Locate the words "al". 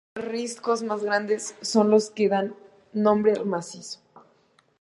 3.33-3.45